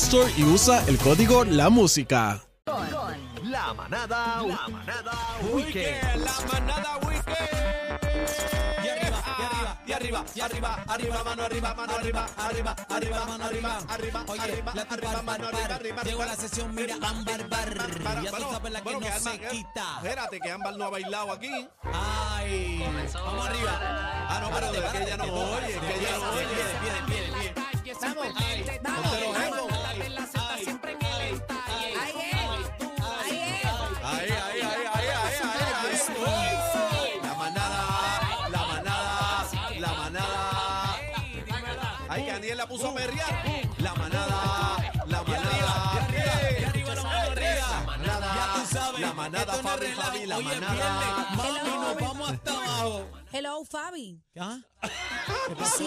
[0.00, 2.42] Store y usa el código La Música.
[3.44, 5.12] La manada, la manada
[5.52, 6.24] weekend.
[6.24, 7.36] La manada weekend.
[8.82, 13.78] Y arriba, y arriba, y arriba, arriba, mano arriba, mano arriba, arriba, arriba, mano arriba,
[13.88, 18.22] arriba, Oye, arriba, la arriba, mano arriba, Llegó la sesión, mira, Ámbar Bar.
[18.22, 19.96] Ya tú sabes la que no se eh, quita.
[19.98, 21.68] Espérate, que Ámbar no ha bailado aquí.
[21.92, 23.78] Ay, vamos arriba.
[24.30, 27.60] Ah, no, pero que ella no oye, que ella no oye.
[28.00, 28.99] Vamos, Ponte vamos,
[42.70, 43.42] puso a perrear.
[43.78, 45.92] La manada, la manada.
[46.68, 47.68] Arriba, la mano arriba.
[47.70, 49.00] La manada, Ya tú sabes.
[49.00, 50.02] la manada, esto no es Fabi.
[50.02, 51.26] Fabi, la manada.
[51.36, 51.80] Mami, Hello.
[51.82, 53.08] nos vamos hasta abajo.
[53.32, 54.22] Hello, Fabi.
[54.38, 54.58] ¿Ah?
[55.80, 55.86] Sí,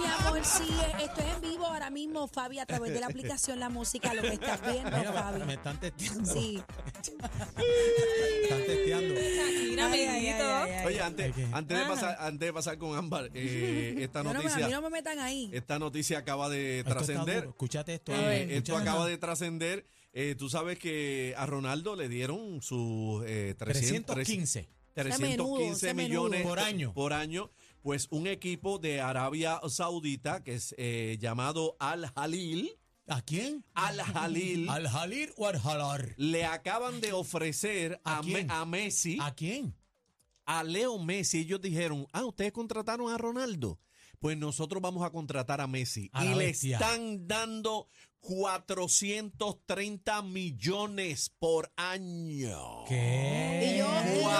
[0.00, 0.68] mi amor, sí,
[1.02, 4.34] estoy en vivo ahora mismo, Fabi, a través de la aplicación La Música, lo que
[4.34, 5.42] estás viendo, Mira, Fabi.
[5.44, 6.32] me están testeando.
[6.32, 6.62] Sí.
[7.56, 9.14] Me están testeando.
[9.14, 10.44] Ay, ay, amiguito.
[10.44, 10.86] ay, ay, ay.
[10.86, 14.38] Oye, antes, antes, de pasar, antes de pasar con Ámbar, eh, esta Yo no me-
[14.38, 15.50] a noticia, mí no me metan ahí.
[15.52, 17.44] esta noticia acaba de Esto está trascender.
[17.48, 18.12] Escúchate esto.
[18.14, 19.86] Eh, esto acaba de trascender.
[20.12, 24.68] Eh, tú sabes que a Ronaldo le dieron sus eh, 300, 315.
[24.94, 26.24] 315 Ese menudo.
[26.28, 26.92] millones Por año.
[26.92, 27.50] por año.
[27.82, 32.70] Pues un equipo de Arabia Saudita que es eh, llamado Al Halil,
[33.08, 33.64] ¿A quién?
[33.74, 36.14] Al Halil, ¿Al Jalir o al Jalar?
[36.16, 38.50] le acaban de ofrecer ¿A a, Me- quién?
[38.50, 39.74] a Messi, ¿A quién?
[40.46, 41.38] a Leo Messi.
[41.40, 43.80] Ellos dijeron, ah, ustedes contrataron a Ronaldo.
[44.20, 46.08] Pues nosotros vamos a contratar a Messi.
[46.12, 46.78] A y le bestia.
[46.78, 47.88] están dando
[48.20, 52.84] 430 millones por año.
[52.88, 53.72] ¿Qué?
[53.74, 54.30] Y yo, y yo,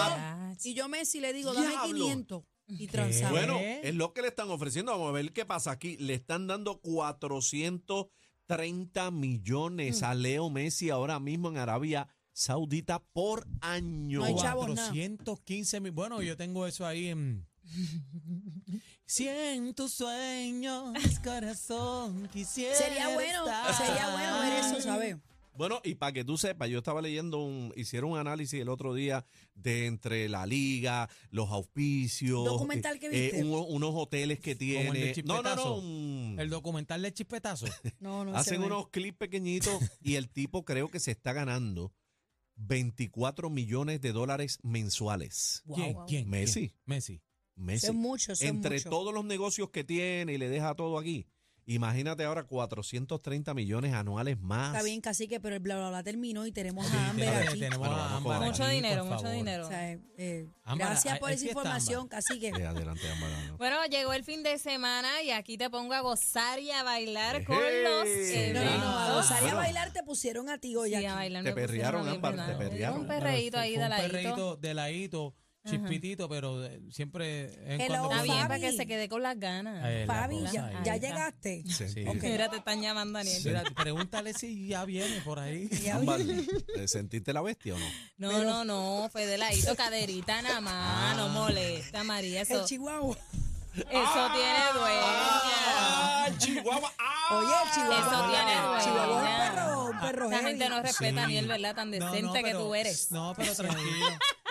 [0.71, 2.05] y yo Messi le digo, dame Diablo.
[2.07, 2.45] 500
[2.79, 2.87] y.
[3.31, 4.93] Bueno, es lo que le están ofreciendo.
[4.93, 5.97] Vamos a ver qué pasa aquí.
[5.99, 10.05] Le están dando 430 millones Mm.
[10.05, 14.21] a Leo Messi ahora mismo en Arabia Saudita por año.
[14.21, 14.89] No hay chavos, nada.
[14.89, 15.93] 415 mil.
[15.93, 17.47] Bueno, yo tengo eso ahí en.
[19.07, 22.75] Siento sueños, corazón, quisiera.
[22.77, 23.75] Sería bueno, estar.
[23.75, 25.17] sería bueno ver eso, ¿sabes?
[25.55, 28.95] Bueno, y para que tú sepas, yo estaba leyendo un, hicieron un análisis el otro
[28.95, 29.25] día
[29.55, 33.45] de entre la liga, los auspicios, ¿Documental que eh, viste?
[33.45, 35.27] uno- unos hoteles que Como el de tiene.
[35.29, 35.77] No, no, no.
[35.77, 37.67] Un- El documental de Chispetazo.
[38.01, 41.93] No, no ese Hacen unos clips pequeñitos y el tipo creo que se está ganando
[42.57, 45.63] 24 millones de dólares mensuales.
[45.65, 45.95] Wow, ¿Quién?
[45.95, 46.07] wow.
[46.07, 46.31] ¿Quién?
[46.31, 46.69] Messi.
[46.69, 46.75] ¿Quién?
[46.87, 47.23] Messi.
[47.55, 47.87] Messi.
[47.87, 48.91] Eso es mucho, eso es Entre mucho.
[48.91, 51.27] todos los negocios que tiene y le deja todo aquí.
[51.65, 54.73] Imagínate ahora 430 millones anuales más.
[54.75, 57.61] Está bien, cacique, pero el bla bla bla terminó y tenemos Sí, a Amber aquí.
[57.61, 59.33] tenemos Bueno, a con Mucho aquí, dinero, mucho favor.
[59.37, 59.67] dinero.
[59.67, 62.49] O sea, eh, Ámbar, gracias hay- por hay esa información, cacique.
[62.49, 63.31] Eh, adelante, Ámbar.
[63.59, 67.45] Bueno, llegó el fin de semana y aquí te pongo a gozar y a bailar
[67.45, 67.83] con Ejé.
[67.85, 68.53] los Sí.
[68.53, 71.07] No, no, no, a gozar y a bailar te pusieron a ti hoy Sí, aquí.
[71.07, 73.01] a bailar Te perrearon, a mí, Ámbar, te perrearon.
[73.03, 74.09] Un perreíto ahí de Un ladito.
[74.13, 75.35] perreíto de ladito,
[75.65, 79.39] chispitito, pero eh, siempre en Hello, cuando Está bien, para que se quede con las
[79.39, 79.85] ganas.
[79.89, 81.01] Eh, la Fabi, cosa ya, ahí.
[81.01, 81.65] llegaste.
[81.69, 81.89] Sí.
[81.89, 82.05] Sí.
[82.07, 82.23] Ok.
[82.23, 83.43] Mira, te están llamando, Daniel.
[83.45, 85.69] Mira, pregúntale si ya viene por ahí.
[85.83, 87.87] Ya Ámbar, ¿eh, ¿sentiste la bestia o no?
[88.19, 92.43] No, no, no, fue de ladito, caderita nada más, no molesta, María.
[92.43, 93.17] Eso, El chihuahua.
[93.75, 95.01] eso tiene dueña.
[95.05, 96.93] ¡Ah, Chihuahua!
[96.99, 97.37] ¡Ah!
[97.39, 97.99] Oye, el chihuahua.
[97.99, 100.49] Eso tiene el chihuahua es un perro, un perro La heavy.
[100.51, 101.75] gente no respeta a Daniel, ¿verdad?
[101.75, 103.11] Tan decente no, que pero- tú eres.
[103.11, 104.07] No, pero tranquilo.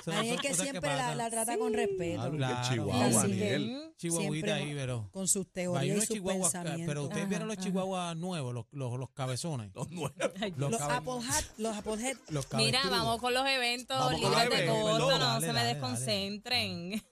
[0.05, 2.15] Daniel que cosas siempre la, trata con respeto.
[2.15, 2.69] Claro, que Claro.
[2.69, 3.93] Chihuahua, Así que- Daniel.
[3.97, 5.09] chihuahuita Siempre ahí, pero.
[5.11, 6.87] Con sus teorías y sus chihuahuas, pensamientos.
[6.87, 7.65] pero ustedes Ajá, vieron los ajá.
[7.67, 9.71] chihuahuas nuevos, los, los, los cabezones.
[9.75, 10.13] Los nuevos.
[10.57, 12.17] Los, los cabe- Apple Hat, los Apple Head.
[12.29, 12.89] los Mira, cabezudos.
[13.05, 14.99] vamos con los eventos Vamos con libres de eventos, perdón.
[14.99, 15.73] no Dale, se me dale, dale.
[15.73, 17.03] desconcentren.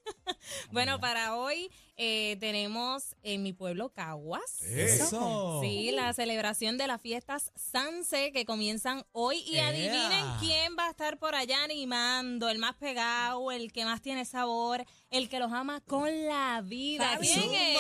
[0.71, 4.61] bueno, para hoy eh, tenemos en mi pueblo Caguas.
[4.63, 5.59] Eso.
[5.61, 9.67] Sí, la celebración de las fiestas Sanse que comienzan hoy y ¡Ea!
[9.69, 14.25] adivinen quién va a estar por allá animando, el más pegado, el que más tiene
[14.25, 17.17] sabor, el que los ama con la vida.
[17.19, 17.44] ¿Quién es?
[17.44, 17.79] ¿Quién es?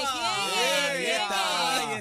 [0.97, 1.98] ¿Quién es?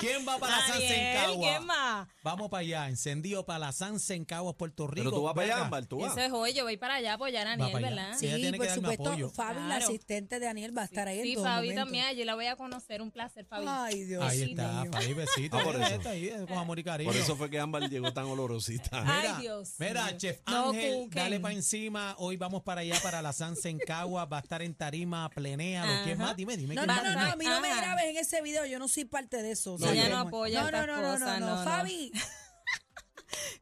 [0.00, 1.48] ¿Quién va para la Sanse en Daniel, Cagua?
[1.48, 2.08] ¿Quién más?
[2.22, 5.04] Vamos para allá, encendido para la Sanse en Caguas, Puerto Rico.
[5.10, 5.64] Pero tú vas para allá.
[5.64, 6.12] Ámbar, tú vas.
[6.12, 7.96] Eso es hoy, yo voy para allá a apoyar a Aniel, para allá.
[7.96, 8.18] ¿verdad?
[8.18, 8.26] Sí.
[8.28, 9.30] Que por supuesto, apoyo.
[9.30, 11.84] Fabi, la asistente de Daniel, va a estar ahí en Sí, todo Fabi momento.
[11.84, 13.66] también, allí la voy a conocer, un placer, Fabi.
[13.68, 14.48] Ay, Dios Ahí mío.
[14.50, 15.58] está, Fabi, besito.
[15.58, 15.94] Ah, por eso.
[15.94, 17.10] esta ahí, con amor y cariño.
[17.12, 19.02] Por eso fue que Ámbar llegó tan olorosita.
[19.04, 20.16] Ay, Mira, Dios Mira.
[20.16, 21.10] Chef No Ángel, cuquen.
[21.10, 22.14] dale para encima.
[22.18, 24.24] Hoy vamos para allá, para la Sanse en Cagua.
[24.26, 26.04] Va a estar en Tarima, Plenéalo.
[26.04, 26.28] ¿Quién Ajá.
[26.28, 26.36] más?
[26.36, 26.74] Dime, dime.
[26.74, 28.88] No, ¿quién no, no, no, a mí no me grabes en ese video, yo no
[28.88, 29.72] soy parte de eso.
[29.72, 31.64] No, ¿sabes ella no apoya no, no, no, no, no.
[31.64, 32.12] Fabi,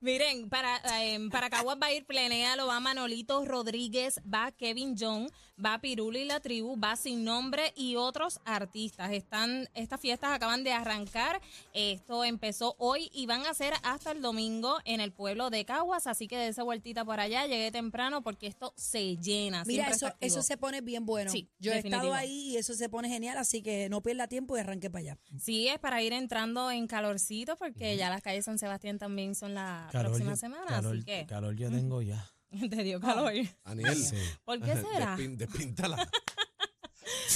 [0.03, 5.31] Miren, para, eh, para Caguas va a ir Plenéalo, va Manolito Rodríguez, va Kevin John,
[5.63, 9.13] va Pirulo y la tribu, va Sin Nombre y otros artistas.
[9.13, 11.43] Están, estas fiestas acaban de arrancar.
[11.75, 16.07] Esto empezó hoy y van a ser hasta el domingo en el pueblo de Caguas.
[16.07, 19.65] Así que de esa vueltita por allá, llegué temprano porque esto se llena.
[19.67, 21.31] mira, eso, eso se pone bien bueno.
[21.31, 24.57] Sí, yo he estado ahí y eso se pone genial, así que no pierda tiempo
[24.57, 25.19] y arranque para allá.
[25.39, 29.55] Sí, es para ir entrando en calorcito porque ya las calles San Sebastián también son
[29.55, 30.67] la Calor, próxima yo- semana.
[30.67, 32.27] calor, así que calor yo tengo ya.
[32.71, 33.33] te dio calor.
[33.65, 33.99] Aniel.
[34.45, 35.17] ¿Por qué será?
[35.17, 36.09] Despíntala.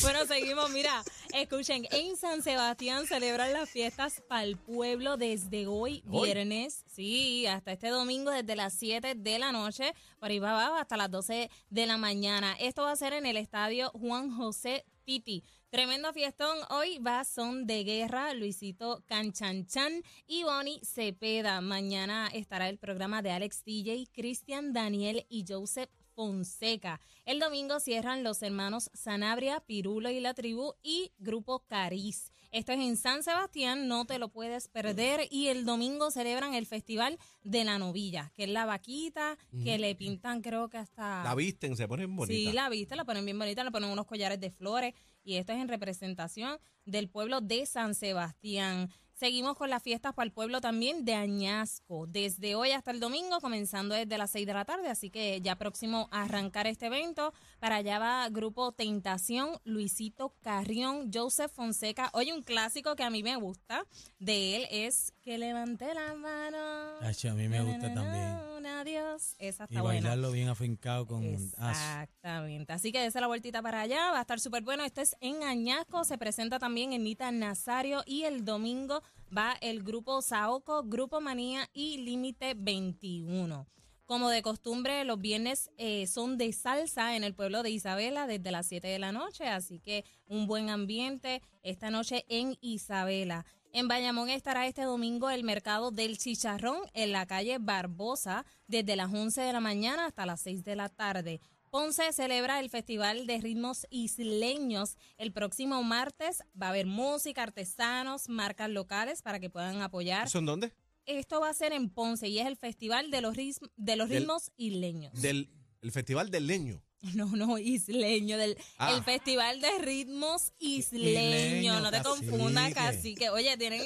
[0.02, 0.70] Bueno, seguimos.
[0.70, 1.02] Mira,
[1.32, 6.26] escuchen, en San Sebastián celebran las fiestas para el pueblo desde hoy, ¿Hoy?
[6.32, 10.96] viernes, sí, hasta este domingo desde las 7 de la noche, por ahí va hasta
[10.96, 12.54] las 12 de la mañana.
[12.60, 15.44] Esto va a ser en el estadio Juan José Titi.
[15.70, 16.56] Tremendo fiestón.
[16.70, 21.60] Hoy va Son de Guerra, Luisito Canchanchan y Bonnie Cepeda.
[21.60, 27.00] Mañana estará el programa de Alex DJ, Cristian Daniel y Joseph Fonseca.
[27.24, 32.30] El domingo cierran los hermanos Sanabria, Pirulo y la tribu y Grupo Cariz.
[32.50, 35.26] Esto es en San Sebastián, no te lo puedes perder.
[35.30, 39.94] Y el domingo celebran el Festival de la Novilla, que es la vaquita, que le
[39.96, 41.24] pintan creo que hasta...
[41.24, 42.36] La visten, se ponen bonitas.
[42.36, 44.94] Sí, la viste, la ponen bien bonita, le ponen unos collares de flores
[45.24, 48.90] y esto es en representación del pueblo de San Sebastián.
[49.14, 53.40] Seguimos con las fiestas para el pueblo también de Añasco, desde hoy hasta el domingo,
[53.40, 57.32] comenzando desde las 6 de la tarde, así que ya próximo a arrancar este evento.
[57.60, 62.10] Para allá va Grupo Tentación, Luisito Carrión, Joseph Fonseca.
[62.12, 63.86] Oye, un clásico que a mí me gusta
[64.18, 66.98] de él es Que levante la mano.
[67.00, 68.54] Acho, a mí me gusta Na, na, na, también.
[68.66, 69.36] Adiós.
[69.38, 70.00] Esa Y está buena.
[70.00, 71.22] bailarlo bien afincado con...
[71.24, 72.72] Exactamente.
[72.72, 74.84] Así que dése la vueltita para allá, va a estar súper bueno.
[74.84, 79.02] Esto es en Añasco, se presenta también en Nita Nazario y el domingo
[79.36, 83.66] va el grupo Saoco, Grupo Manía y Límite 21.
[84.06, 88.50] Como de costumbre, los viernes eh, son de salsa en el pueblo de Isabela desde
[88.50, 93.46] las 7 de la noche, así que un buen ambiente esta noche en Isabela.
[93.72, 99.12] En Bayamón estará este domingo el mercado del chicharrón en la calle Barbosa desde las
[99.12, 101.40] 11 de la mañana hasta las 6 de la tarde.
[101.74, 106.44] Ponce celebra el Festival de Ritmos Isleños el próximo martes.
[106.54, 110.28] Va a haber música, artesanos, marcas locales para que puedan apoyar.
[110.28, 110.72] ¿Eso en dónde?
[111.04, 114.08] Esto va a ser en Ponce y es el Festival de los, ris- de los
[114.08, 115.20] Del- Ritmos Isleños.
[115.20, 115.50] Del
[115.82, 116.80] el Festival del Leño.
[117.16, 118.94] No, no, isleño, del Ah.
[118.96, 121.42] el Festival de Ritmos Isleños.
[121.42, 123.30] Isleño, no te confundas, cacique.
[123.30, 123.82] Oye, tienen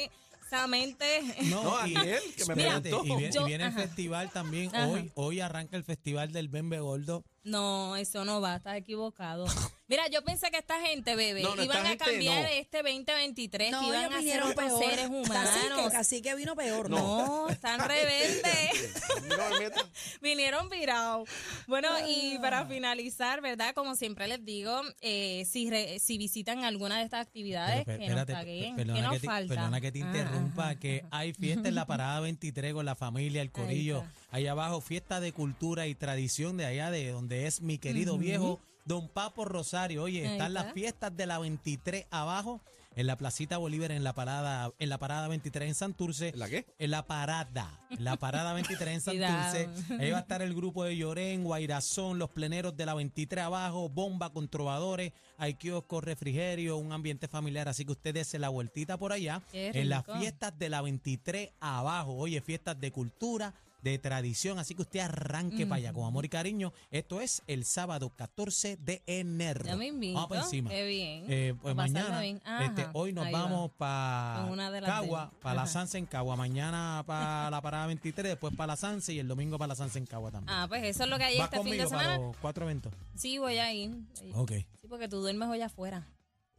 [0.46, 1.22] esa mente.
[1.50, 3.06] No, y- Aniel, que me Mira, preguntó.
[3.06, 4.68] y viene, Yo- y viene el festival también.
[4.76, 4.88] Ajá.
[4.88, 7.24] Hoy hoy arranca el festival del Bembe Gordo.
[7.44, 9.46] No, eso no va, estás equivocado.
[9.88, 12.48] Mira, yo pensé que esta gente, bebé, No, no, iban esta a gente cambiar no.
[12.48, 14.84] este 2023, No, que iban ellos a ser vinieron peor.
[14.84, 15.28] seres humanos.
[15.30, 16.90] Cacique, cacique vino peor.
[16.90, 18.94] No, están rebeldes.
[19.28, 19.36] No.
[20.20, 21.26] Vinieron virados.
[21.66, 23.72] Bueno, y para finalizar, ¿verdad?
[23.74, 28.04] Como siempre les digo, eh, si, re- si visitan alguna de estas actividades, Pero, que
[28.04, 28.76] espérate, nos paguen.
[28.76, 29.54] per- ¿Qué perdona, nos que te, falta?
[29.54, 32.94] perdona que te Ah, interrumpa, ajá, que hay fiesta en la parada 23 con la
[32.94, 34.00] familia, el corillo.
[34.00, 34.27] está.
[34.30, 38.60] Allá abajo, fiesta de cultura y tradición de allá, de donde es mi querido viejo
[38.84, 40.02] Don Papo Rosario.
[40.02, 42.60] Oye, Ahí están las fiestas de la 23 abajo,
[42.94, 46.28] en la Placita Bolívar, en la parada, en la parada 23 en Santurce.
[46.30, 46.66] ¿En la qué?
[46.78, 49.68] En la parada, en la parada 23 en Santurce.
[49.98, 53.88] Ahí va a estar el grupo de Llorén, Guairazón, los pleneros de la 23 abajo,
[53.88, 57.68] bomba con trovadores, hay kioscos, refrigerio, un ambiente familiar.
[57.68, 59.42] Así que ustedes se la vueltita por allá.
[59.52, 62.14] En las fiestas de la 23 abajo.
[62.14, 64.58] Oye, fiestas de cultura, de tradición.
[64.58, 66.72] Así que usted arranque para allá con amor y cariño.
[66.90, 69.64] Esto es el sábado 14 de enero.
[69.64, 70.14] Ya me invito.
[70.14, 70.70] Vamos para encima.
[70.70, 71.24] Qué bien.
[71.28, 72.40] Eh, pues mañana, bien.
[72.62, 73.42] Este, hoy nos ahí va.
[73.42, 75.66] vamos para Con una de las Cagua, para la.
[75.66, 76.36] Sanse en Cagua.
[76.36, 79.98] Mañana para la parada 23, después para la Sanse y el domingo para la Sanse
[79.98, 80.56] en Cagua también.
[80.56, 82.26] Ah, pues eso es lo que hay ¿Vas este fin de conmigo para semana.
[82.26, 82.92] los cuatro eventos?
[83.14, 83.92] Sí, voy a ir.
[84.34, 84.52] Ok.
[84.80, 86.06] Sí, porque tú duermes hoy afuera.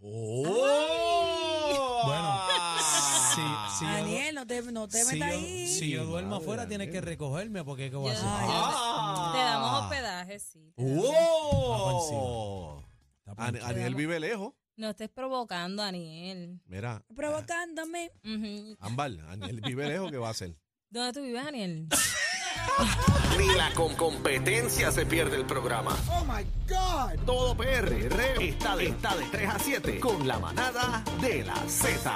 [0.01, 0.43] ¡Oh!
[2.05, 2.39] Bueno,
[3.35, 3.41] sí,
[3.79, 3.85] sí.
[3.85, 5.67] yo- Daniel, no te, no te si metas yo, ahí.
[5.67, 8.25] si yo duermo Madre afuera, tienes que recogerme porque ¿qué voy a hacer?
[8.27, 9.31] Ah.
[9.33, 10.73] Te damos hospedaje, sí.
[10.75, 11.05] te damos.
[11.17, 12.83] ¡Oh!
[13.19, 13.69] Está por An- encima.
[13.69, 14.53] Aniel vive lejos.
[14.77, 16.61] No estés provocando, Aniel.
[16.65, 18.11] Mira, Provocándome.
[18.23, 18.77] Ujú.
[18.79, 20.55] Ámbar, Aniel vive lejos, ¿qué va a hacer?
[20.89, 21.87] ¿Dónde tú vives, Aniel?
[23.37, 25.95] Ni la con competencia se pierde el programa.
[26.09, 27.25] Oh my God.
[27.25, 27.93] Todo PR
[28.41, 32.09] está de, está de 3 a 7 con la manada de la Z.